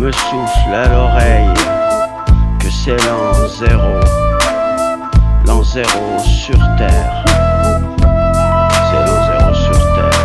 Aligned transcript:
me 0.00 0.10
souffle 0.12 0.74
à 0.74 0.88
l'oreille 0.88 1.52
que 2.58 2.70
c'est 2.70 2.96
l'an 3.04 3.34
zéro, 3.48 4.00
l'an 5.46 5.62
zéro 5.62 6.18
sur 6.24 6.56
Terre. 6.78 7.22
C'est 8.88 9.02
l'an 9.06 9.20
zéro 9.28 9.54
sur 9.54 9.78
Terre. 9.94 10.20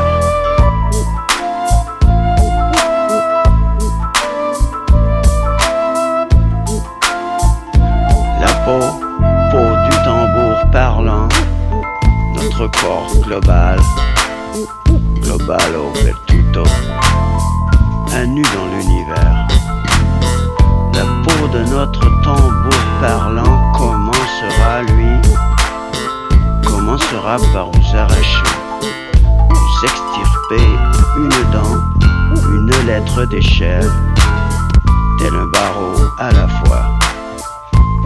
La 8.40 8.52
peau, 8.64 8.80
peau 9.52 9.70
du 9.90 9.96
tambour 10.06 10.58
parlant, 10.72 11.28
notre 12.34 12.68
corps 12.80 13.14
global, 13.24 13.80
global 15.22 15.76
au 15.76 15.92
tout 16.28 16.36
un 18.16 18.28
nu 18.28 18.42
dans 18.42 18.66
l'univers. 18.68 19.48
La 20.94 21.04
peau 21.24 21.48
de 21.50 21.64
notre 21.70 22.00
tambour 22.24 22.82
parlant 23.02 23.72
commencera 23.74 24.82
lui, 24.84 25.22
commencera 26.66 27.38
par 27.54 27.72
vous 27.72 27.98
arracher, 27.98 28.44
vous 29.50 29.84
extirper 29.84 30.66
une 31.18 31.52
dent, 31.52 31.76
une 32.52 32.72
lettre 32.88 33.26
d'échelle, 33.26 33.92
tel 35.20 35.34
un 35.34 35.48
barreau 35.48 35.96
à 36.20 36.32
la 36.32 36.48
fois. 36.48 36.86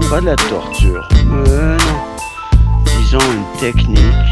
Pas 0.09 0.21
de 0.21 0.25
la 0.25 0.35
torture, 0.35 1.07
mais 1.25 1.77
non. 1.77 1.99
Disons 2.97 3.19
une 3.19 3.59
technique 3.59 4.31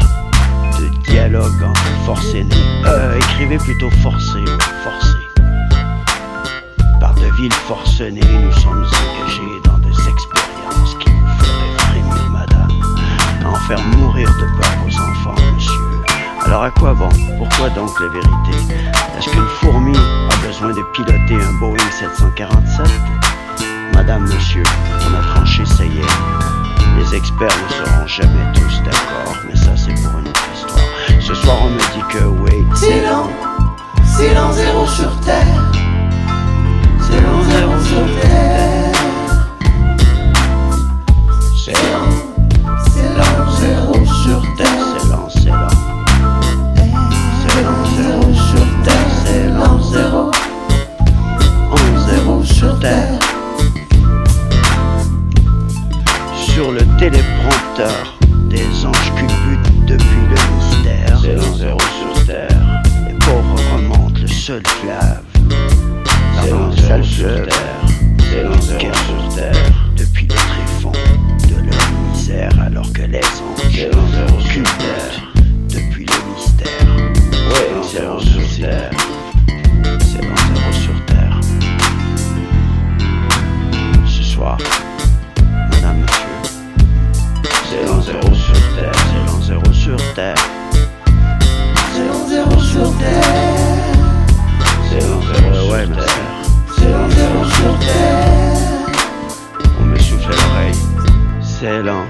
de 0.80 0.88
dialogue 1.10 1.62
entre 1.62 2.04
forcé 2.04 2.46
Euh, 2.84 3.16
écrivez 3.16 3.58
plutôt 3.58 3.90
forcé, 4.02 4.44
forcé. 4.82 5.27
Villes 7.38 7.52
forcenées, 7.52 8.20
nous 8.20 8.52
sommes 8.52 8.84
engagés 8.84 9.60
dans 9.62 9.78
des 9.78 10.10
expériences 10.10 10.96
qui 10.98 11.08
vous 11.08 11.28
feraient 11.38 11.78
frémir, 11.78 12.30
madame. 12.32 12.72
En 13.46 13.54
faire 13.68 13.80
mourir 13.96 14.28
de 14.28 14.60
peur 14.60 14.72
vos 14.82 15.00
enfants, 15.00 15.40
monsieur. 15.54 15.72
Alors 16.44 16.64
à 16.64 16.70
quoi 16.72 16.94
bon? 16.94 17.08
Pourquoi 17.38 17.70
donc 17.70 17.90
la 18.00 18.08
vérité? 18.08 18.74
Est-ce 19.16 19.30
qu'une 19.30 19.46
fourmi 19.60 19.96
a 19.96 20.46
besoin 20.48 20.70
de 20.70 20.82
piloter 20.92 21.36
un 21.36 21.52
Boeing 21.60 21.78
747 22.00 22.86
Madame, 23.94 24.24
monsieur, 24.24 24.64
on 25.08 25.14
a 25.14 25.22
tranché, 25.34 25.64
ça 25.64 25.84
y 25.84 25.96
est. 25.96 26.98
Les 26.98 27.14
experts 27.14 27.56
ne 27.68 27.72
seront 27.72 28.06
jamais 28.08 28.52
tous 28.52 28.82
d'accord, 28.82 29.36
mais 29.48 29.54
ça 29.54 29.76
c'est 29.76 29.94
pour 29.94 30.18
une 30.18 30.26
autre 30.26 30.42
histoire. 30.52 31.20
Ce 31.20 31.34
soir 31.34 31.56
on 31.62 31.70
me 31.70 31.78
dit 31.78 32.18
que 32.18 32.24
oui, 32.24 32.66
C'est 32.74 33.06
l'an, 33.06 33.30
c'est 34.04 34.34
l'an 34.34 34.52
zéro 34.52 34.88
sur 34.88 35.20
terre. 35.20 35.67
Sur 56.58 56.72
le 56.72 56.80
téléprompteur 56.98 58.18
des 58.50 58.84
anges 58.84 59.12
culbutent 59.14 59.86
depuis 59.86 60.22
le 60.28 60.56
mystère. 60.56 61.20
C'est 61.22 61.34
l'an 61.36 61.54
zéro 61.54 61.78
sur 61.78 62.26
terre. 62.26 62.82
Les 63.06 63.14
pauvres 63.14 63.60
remontent 63.76 64.20
le 64.20 64.26
seul 64.26 64.62
fleuve. 64.66 65.07
Terre, 90.14 90.34
C'est 91.94 92.06
l'an 92.06 92.26
zéro 92.28 92.60
sur 92.60 92.96
terre. 92.98 93.22
c'est 94.90 95.00
l'an 95.00 95.20
zéro 95.22 95.72
ouais, 95.72 95.86
ma 95.86 95.96
sœur, 95.96 96.06
C'est 96.76 96.90
l'an 96.90 97.08
zéro 97.10 97.44
sur 97.44 97.78
terre. 97.78 98.86
on 99.80 99.84
me 99.84 99.98
souffle 99.98 100.30
l'oreille, 100.30 100.74
c'est 101.40 101.82
l'an, 101.82 102.04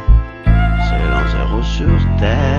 c'est 0.45 1.11
l'an 1.11 1.25
zéro 1.31 1.63
sur 1.63 1.99
terre, 2.19 2.58